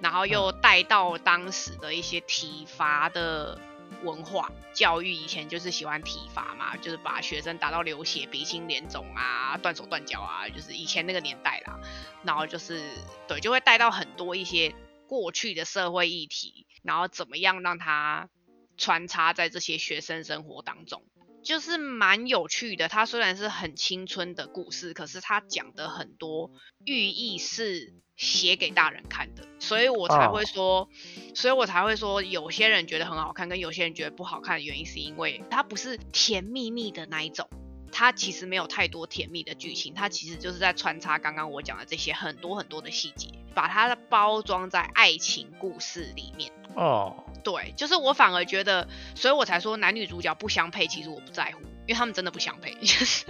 [0.00, 3.58] 然后又带到当时的一些体罚的。
[4.02, 11.80] 文化教育以前就是喜欢体罚嘛，就是把学生打到流血、鼻青脸肿啊、断手断脚啊，就是以前那个年代啦。
[12.22, 12.82] 然后就是
[13.28, 14.74] 对，就会带到很多一些
[15.06, 18.28] 过去的社会议题，然后怎么样让它
[18.76, 21.02] 穿插在这些学生生活当中。
[21.42, 26.50] 就是蛮有趣的，它虽然是很青春的故事，可是它讲的很多
[26.86, 30.88] 寓意是写给大人看的，所以我才会说，
[31.34, 37.48] 所以我才会说，有些人觉得很好看，跟有些人觉得不好看的原因，是因为它不是甜蜜蜜的那一种，
[37.90, 46.52] 它其实没有太多甜蜜的剧情，它其实就是在穿插刚刚我讲的这些很多很多的细节，把它的包装在爱情故事里面。
[46.76, 47.24] 哦。
[47.42, 53.26] 对，就是我反而觉得，所以我才说男女主角不相配，其实我不在乎，因为他们真的不相配，就是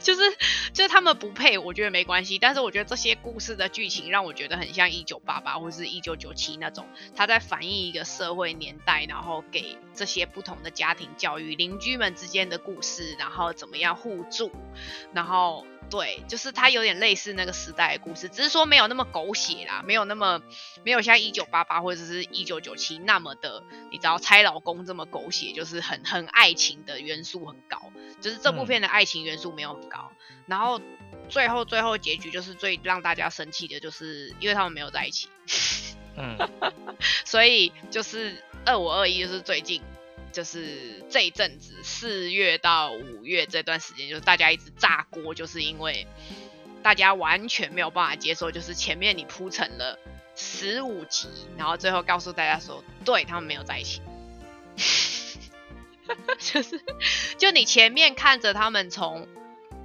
[0.00, 0.20] 就是
[0.72, 2.38] 就是他们不配，我觉得没关系。
[2.38, 14.50] 但是我觉得这些故事的剧情让我觉得很像一九八八或者是一九九七那种，他在反映一个社会年代，然后给这些不同的家庭教育、邻居们之间的故事，然后怎么样互助，
[15.12, 15.66] 然后。
[15.88, 20.40] 对，就是它有点类似那个时代的故事，只是说没有那么狗血啦，没有那么
[20.84, 29.74] 没有像一九八八或者是一九九七那么的，你知道猜老公这么狗血，就是很很爱情的元素很高，就是这部片的爱情元素没有。
[29.74, 30.10] 很高。
[30.46, 30.80] 然后
[31.28, 35.28] 最后最后结局就是最让大家生气的，就是因为他们没有在一起。
[36.16, 36.36] 嗯，
[37.24, 39.80] 所以就是二五二一，就是最近
[40.32, 46.06] 就是这一阵子四月到五月这段时间，就是大家一直炸锅，就是因为
[46.82, 49.98] 大家完全没有办法接受，就是前面你铺成了
[50.34, 54.02] 十五集，然后最后告诉大家说，对他们没有在一起，
[56.40, 56.82] 就是
[57.38, 59.28] 就你前面看着他们从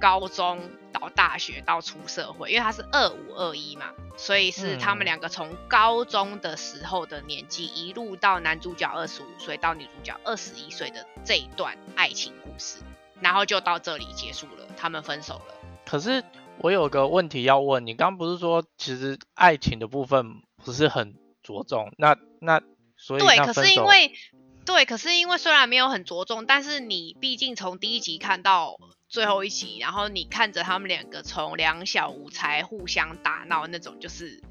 [0.00, 0.60] 高中
[0.92, 3.86] 到大学到出社会，因为他是二五二一嘛。
[4.18, 12.78] 所以是他们两个从高中的时候的年纪，一路到男主角二十五岁到女主角二十一岁的这一段爱情故事，
[13.20, 15.54] 然后就到这里结束了，他们分手了。
[15.84, 16.24] 可是
[16.60, 21.92] 我有个问题要问你，刚刚不是说其实爱情的部分不是很着重？
[21.98, 22.62] 那那
[22.96, 24.14] 所以对，可是因为
[24.64, 28.78] 对，可是因为虽然没有很着重，但是你毕竟从第一集看到。
[29.08, 34.42] 最后一集，然后你看着他们两个从两小无猜互相打闹那种，就是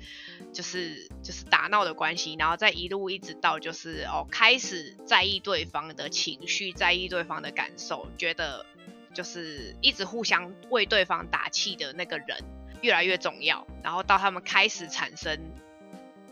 [0.53, 8.65] 就是就是打闹的关系，然后再一路一直到就是哦开始在意对方的情绪，在意对方的感受，觉得
[9.13, 12.43] 就是一直互相为对方打气的那个人
[12.81, 15.39] 越来越重要，然后到他们开始产生。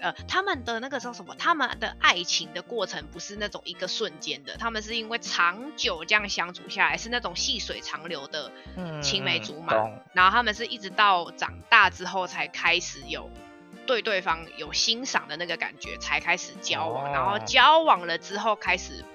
[0.04, 1.34] 呃，他们的那个叫什么？
[1.36, 8.52] 他们的爱情的过程不是那种一个瞬间的，他们是因为长久这样相处下来，是那种细水长流的
[9.02, 9.74] 青梅竹马。
[10.12, 13.30] 然后他们是一直到长大之后才开始有
[13.88, 17.10] 对对方有欣赏的那个感觉，才开始交往。
[17.14, 19.06] 然后交往了之后开始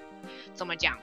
[0.55, 0.97] 怎么讲？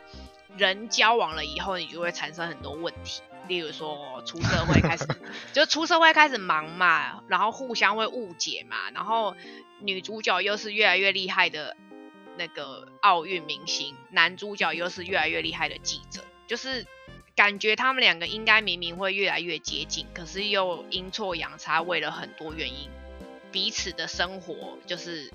[0.56, 3.22] 人交往了以后，你就会产生很多问题。
[3.48, 5.06] 例如说出社会开始，
[5.52, 9.36] 就出社会开始忙嘛，然后互相会误解嘛，然后
[9.80, 11.76] 女主角又是越来越厉害的
[12.36, 16.86] 那个奥运明星，男主角又是越来越厉害的记者，就是
[17.34, 22.90] 感觉他们两个应该明明会越来越接近，可是又阴错阳差，为了很多原因，
[23.52, 25.32] 彼此的生活就是。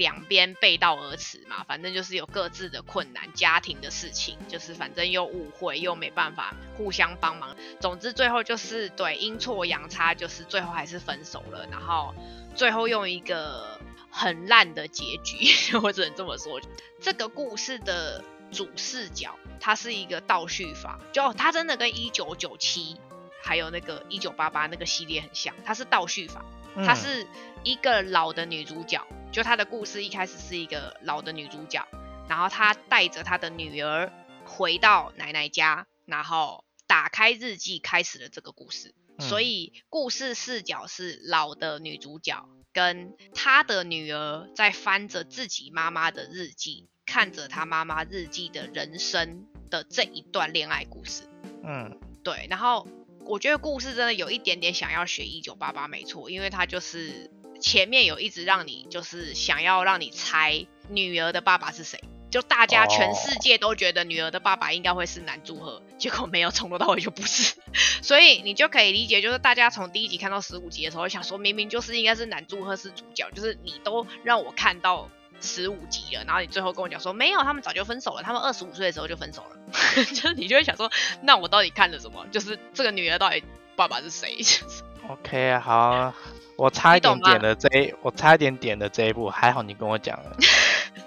[0.00, 12.14] 两边背道而驰嘛，反正就是有各自的困难，家庭的事情，就是反正又误会又没办法互相帮忙，总之最后就是对阴错阳差，就是最后还是分手了，然后
[12.56, 13.78] 最后用一个
[14.10, 15.36] 很烂的结局，
[15.82, 16.58] 我只能这么说。
[16.98, 22.96] 这个故事的主视角，它是一个倒叙法，就它真的跟一九九七
[23.42, 26.42] 还有那个一九八八那个系列很像，它是倒叙法，
[26.76, 27.26] 它是
[27.64, 29.06] 一个老的女主角。
[29.32, 31.86] 就她的故事一开始是一个老的女主角，
[32.28, 34.12] 然后她带着她的女儿
[34.44, 38.94] 回到奶奶家，然后打开日记开始了这个故事。
[39.20, 51.24] 所以故事视角是老的女主角跟她的女儿在翻着自己妈妈的日记，看着她妈妈日记的人生的这一段恋爱故事。
[51.62, 52.46] 嗯，对。
[52.48, 52.88] 然后
[53.30, 57.30] 我觉得故事真的有一点点想要学一九八八，没错，因为它就是。
[57.62, 67.54] 前面有一直让你就是想要让你猜女儿的爸爸是谁，就大家全世界都觉得女儿的爸爸应该会是男祝贺，结果没有，从头到尾就不是，
[68.00, 75.10] 所以你就可以理解，就是大家从第一集看到十五集的时候，想说明明就是应该是男祝贺是主角，就是你都让我看到
[75.40, 79.56] 十五集了，然后你最后跟我讲说没有，他们早就分手了，他们二十五岁的时候就分手了，
[80.14, 80.90] 就是你就会想说，
[81.22, 82.26] 那我到底看了什么？
[82.30, 83.42] 就是这个女儿到底
[83.76, 84.36] 爸爸是谁？
[85.08, 86.12] OK，好。
[86.56, 90.36] 我差一点点的这一，我差一点点的这一步，还好你跟我讲了。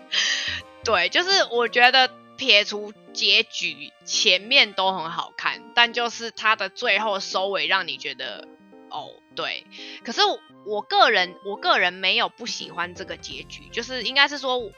[0.83, 8.47] 对，就是我觉得撇除结局，前面都很好看，但就是它的最后收尾让你觉得，
[8.93, 9.65] 哦，对。
[10.05, 10.21] 可是
[10.65, 14.71] 我个人，我个人没有不喜欢这个结局，就是应该是说我，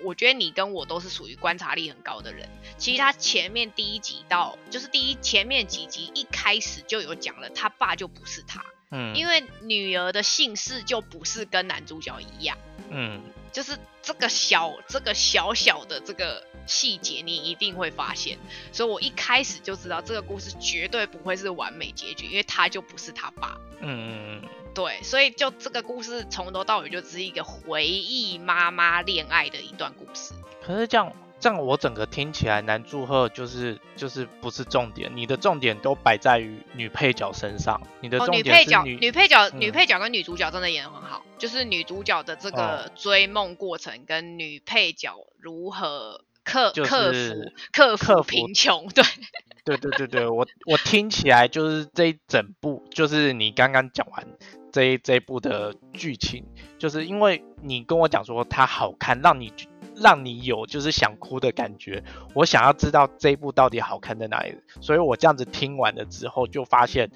[0.00, 2.48] 我觉得你跟我都是属于观察力很高的人。
[2.78, 8.64] 其实他前面第一集到，就是第一前面几集一开始就有讲了，他爸就不是他。
[8.90, 12.56] 嗯，因为女儿的姓氏就不是跟男主角一样，
[12.90, 13.22] 嗯，
[13.52, 18.38] 就是这个小这个小小的这个细节，你一定会发现，
[18.72, 30.32] 所以我一开始就知道这个故事绝对不会是完美结局，因为他就不是他爸，嗯嗯嗯，对，所以就这个故事从头到尾就只是一个回忆妈妈恋爱的一段故事。
[30.62, 31.12] 可是这样。
[31.40, 37.80] 这样我整个听起来，男祝贺就是就是不是重点，你的重点都摆在于女配角身上。
[38.00, 48.88] 你的女配角、女配角、女配角跟女主角真的演得很好，就是女主角的这个追梦过程，跟女配角如何克克服克服贫穷。
[48.88, 49.04] 对，
[49.64, 54.26] 对对对对，我我听起来就是这一整部，就是你刚刚讲完
[54.72, 56.44] 这一这一部的剧情，
[56.80, 59.52] 就是因为你跟我讲说它好看，让你。
[60.00, 62.02] 让你有就是想哭的感觉。
[62.34, 67.10] 我想要知道这一部到底好看在哪里，所以我这样子听完了之后就发现，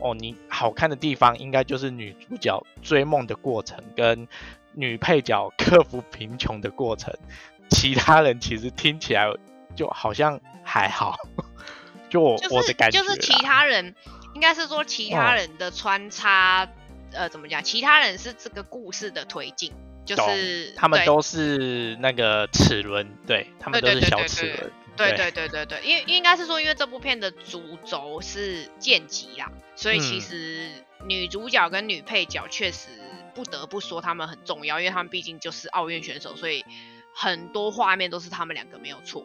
[0.00, 4.26] 哦，你好看的地方应该就是女主角追梦的过程跟
[4.72, 7.14] 女配角克服贫穷的过程，
[7.70, 9.32] 其他人其实听起来
[9.76, 11.16] 就好像还好。
[12.10, 13.94] 就我 我的感觉，就是其他人
[14.34, 16.68] 应该是说其他人的穿插，
[17.12, 17.62] 呃，怎么讲？
[17.62, 19.72] 其他人是这个故事的推进。
[20.04, 30.68] 就是他们都是那个齿轮，对他们都是小齿轮，对对对对对，因为应该是说，因为这部片的主轴是剑戟啦，所以其实
[31.06, 32.88] 女主角跟女配角确实
[33.34, 36.64] 不得不说他们很重要，因为他们毕竟就是奥运选手，所以
[37.14, 39.24] 很多画面都是他们两个没有错，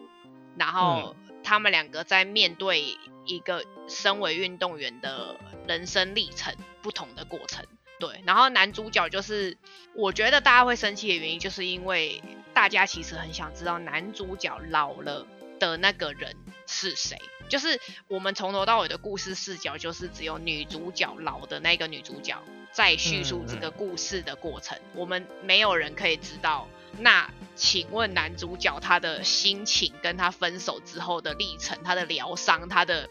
[0.56, 1.14] 然后
[1.44, 5.36] 他们两个在面对一个身为运动员的
[5.68, 7.64] 人生历程不同的过程。
[8.00, 9.56] 对，然后男主角就是，
[9.94, 12.20] 我觉得大家会生气的原因，就是因为
[12.54, 15.26] 大家其实很想知道男主角老了
[15.60, 16.34] 的那个人
[16.66, 17.18] 是谁。
[17.48, 17.78] 就是
[18.08, 22.42] 我们从头到尾的故事视角，就是只有女主角老的那个女主角
[22.72, 26.66] 在叙述这个故事的过程，我们没有人可以知道。
[26.98, 33.08] 那请问男主角他的心情，跟他分手之后的历程，他的疗伤，他的。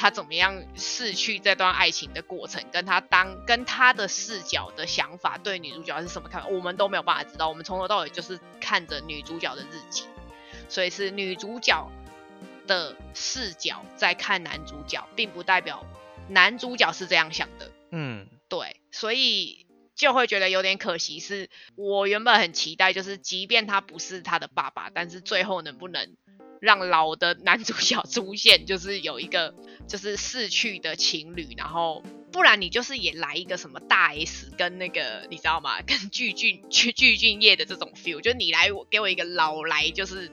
[0.00, 7.50] 他怎么样逝去这段爱情的过程，跟他当跟他的视角的想法，对女主角是什么看法，我们都没有办法知道。
[7.50, 10.04] 我们从头到尾就是看着女主角的日记，
[10.70, 11.92] 所以是女主角
[12.66, 15.84] 的视角在看男主角，并不代表
[16.28, 17.70] 男主角是这样想的。
[17.90, 19.66] 嗯，对，所以
[20.00, 21.20] 就会觉得有点可惜。
[21.20, 26.16] 是我原本很期待，就是即便他不是他的爸爸，但是最后能不能？
[26.60, 29.54] 让老的男主角出现，就是有一个
[29.88, 35.80] 就是逝去的情侣，然后不然你就是也来一个什么大 S 跟那个你知道吗？
[35.80, 40.30] 跟具俊具具俊晔的这种 feel，就你来我给我一个老来就是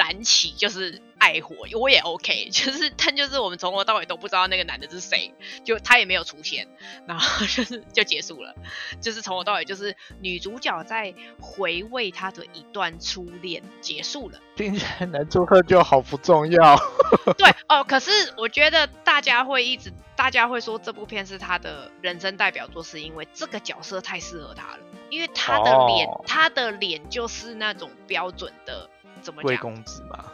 [0.00, 1.02] 燃起就是。
[1.20, 6.66] 爱火我也 OK， 就是但就是我们从头到尾都不知道那个男的是谁，就他也没有出现，
[7.06, 8.54] 然后就是就结束了，
[9.02, 14.40] 就是从头到尾就是女主角在回味她的一段初恋结束了。
[14.56, 16.74] 听起来男主角就好不重要。
[17.36, 24.78] 对哦，可是我觉得大家会一直，大家会说这部片是他的人生代表作，是因为这个角色太适合他了，
[25.10, 28.88] 因为他的脸，他的脸就是那种标准的
[29.20, 29.46] 怎么讲？
[29.46, 30.24] 贵公子嘛。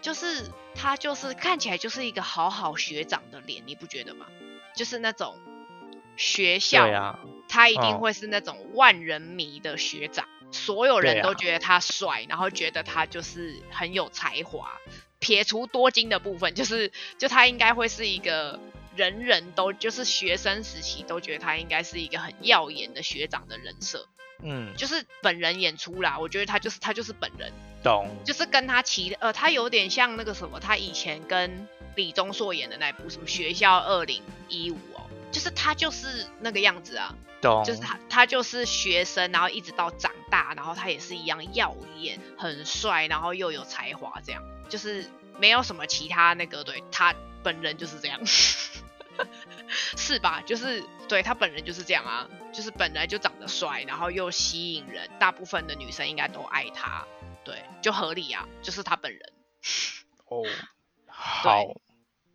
[0.00, 4.26] 就是他，就是看起来就是一个好好学长的脸，你不觉得吗？
[4.76, 5.34] 就是那种
[6.16, 7.18] 学校，
[7.48, 14.78] 他一定会是那种万人迷的学长，所有人都觉得他帅，然后觉得他就是很有才华。
[15.20, 18.60] 撇除多金的部分，就是就他应该会是一个
[18.94, 24.06] 人人都就是学生时期都觉得他应该是一个很耀眼的学长的人设。
[24.42, 27.50] 嗯，就是本人演出啦，我觉得他就是他就是本人，
[27.84, 45.04] 懂，就是跟他其呃，他有点像那个什么，他以前跟李钟硕演的那部什么学校二零一五哦，就是他就是那个样子啊，懂，就是他他就是学生，然后一直到长大，然后他也是一样耀眼，很帅，然后又有才华，这样就是
[45.38, 48.18] 没有什么其他那个，对他本人就是这样。
[49.96, 50.42] 是吧？
[50.44, 57.06] 就是对他本人就是这样啊，就是本来就长得帅，然后又吸引人，大部分的女生应该都爱他，
[57.44, 59.20] 对，就合理啊，就是他本人。
[60.26, 60.42] 哦，
[61.06, 61.62] 好，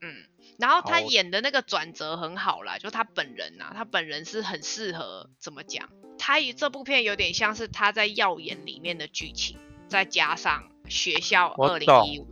[0.01, 0.25] 嗯，
[0.57, 5.89] 然后他演的那个转折很好啦，就他本人啊，他本人是很适合怎么讲？
[6.17, 9.57] 他这部片有点像是他在《耀眼》里面的剧情，
[9.87, 12.27] 再加上学校二零一五。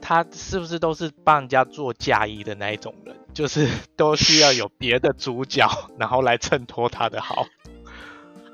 [0.00, 3.16] 他是不是都是帮人家做嫁衣的那一种人？
[3.34, 5.68] 就是 都需要有别的主角，
[5.98, 7.46] 然后来衬托他的好。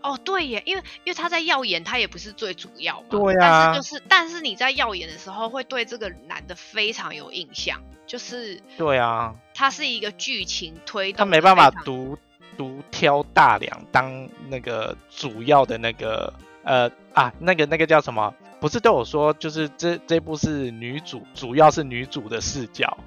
[0.02, 3.06] 哦，对耶，因为因为他在耀眼，他也不是最主要嘛。
[3.10, 3.72] 对呀。
[3.72, 7.80] 但是就是，但是你在耀眼的时候，会对这个男的非常有印象。
[8.06, 8.60] 就是。
[8.76, 9.34] 对啊。
[9.54, 11.18] 他是一个剧情推动。
[11.18, 12.16] 他没办法独
[12.56, 16.32] 独挑大梁当那个主要的那个
[16.64, 18.34] 呃啊那个那个叫什么？
[18.60, 22.98] 不是对我说，就是这这部是女主，主要是女主的视角，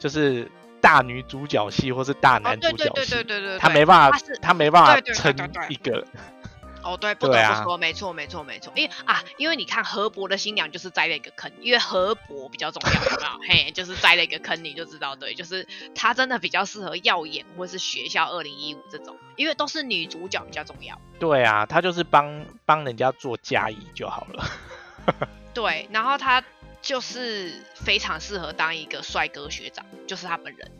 [0.00, 5.32] 就是大女主角戏或是大男主角戏，对对对对对，他没办法，他没办法撑
[5.68, 6.04] 一个。
[6.86, 13.38] 哦，对，不得不说，没错，没错，没错，因为啊，因为你看河伯的新娘就是栽了一个坑，因为河伯比较重要，有没有？
[13.48, 21.00] 嘿，就是栽了一个坑，你就知道，对，就是他真的比较适合耀眼或是学校二零一五这种，因为都是女主角比较重要。
[21.18, 24.44] 对啊，他就是帮帮人家做嫁衣就好了。
[25.52, 26.42] 对，然后他
[26.82, 30.70] 就是非常适合当一个帅哥学长，就是他本人。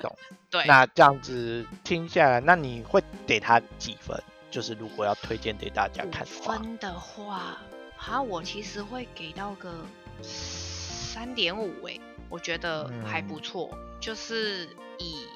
[0.00, 0.16] 懂。
[0.50, 0.64] 对。
[0.66, 4.22] 那这样子听下来，那你会给他几分？
[4.52, 6.26] 就是如果要推荐给大家看的。
[6.26, 7.58] 分的话，
[7.96, 9.72] 哈，我其实会给到个
[10.20, 11.98] 三点五哎，
[12.28, 13.76] 我觉得还不错。
[13.98, 15.26] 就是以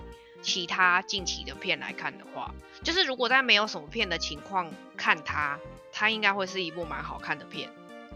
[0.43, 5.59] 其他近期的片来看的话，就是如果在没有什么片的情况看它，
[5.91, 7.71] 它应该会是一部蛮好看的片。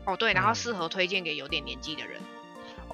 [0.04, 2.20] 哦，对，然后适合推荐给有点年纪的人。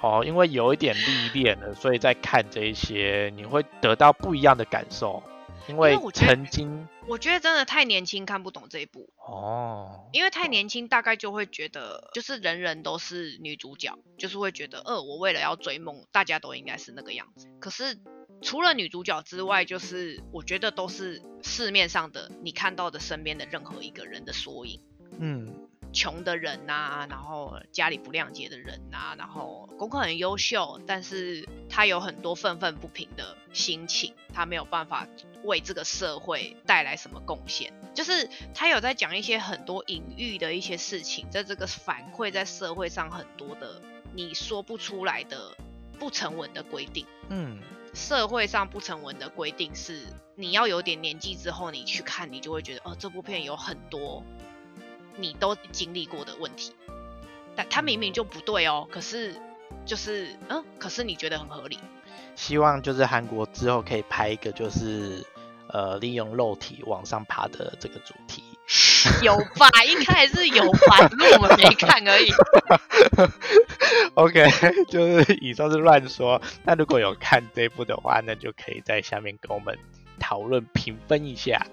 [0.00, 5.22] 哦，因为有一点历练了，所以在看这一些，你会得到不一样的感受。
[5.68, 10.08] 因为曾经，我觉得真的太年轻看不懂这一部哦。
[10.12, 17.48] 因为太年轻，大概就会觉得就是人人都是女主角，就是会觉得，呃，我为了要追梦，大家都应该是那个样子。
[17.60, 17.98] 可是
[18.42, 24.80] 除了女主角之外，就是我觉得都是市面上的你看到的身边的任何一个人的缩影。
[25.18, 25.68] 嗯。
[25.96, 35.08] 穷的人呐，然后家里不谅解的人呐，然后功课很优秀，但是他有很多愤愤不平的心情，他没有办法
[35.44, 37.72] 为这个社会带来什么贡献。
[37.94, 43.80] 就是他有在讲一些很多隐喻的一些事情，在这个反馈在社会上很多的
[44.14, 45.56] 你说不出来的
[45.98, 47.06] 不成文的规定。
[47.30, 47.58] 嗯，
[47.94, 50.02] 社会上不成文的规定是
[50.34, 54.22] 你要有点年纪之后你去看，你就会觉得，哦，这部片有很多。
[55.16, 56.72] 你都经历过的问题，
[57.54, 59.34] 但他明明就不对哦，可是
[59.84, 61.78] 就是嗯，可是你觉得很合理。
[62.34, 65.24] 希望就是韩国之后可以拍一个就是
[65.68, 68.42] 呃利用肉体往上爬的这个主题。
[69.22, 69.70] 有吧？
[69.86, 72.30] 应该还是有吧，只是我们没看而已。
[74.14, 74.44] OK，
[74.88, 76.42] 就是以上是乱说。
[76.64, 79.78] 那如果有看这部的话，那就可以在下面跟我们
[80.18, 81.64] 讨论评分一下。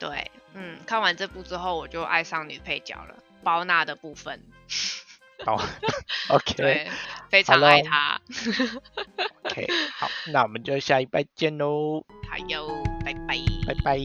[0.00, 0.30] 对。
[0.58, 4.42] 嗯，看完这部之后，我就爱上女配角了，包娜的部分。
[5.44, 5.60] 好，
[6.30, 6.90] OK，对，
[7.28, 8.18] 非常爱她。
[9.44, 9.66] OK，
[9.98, 12.02] 好，那我们就下一拜见喽。
[12.30, 12.66] 好哟，
[13.04, 13.36] 拜拜，
[13.66, 13.98] 拜拜。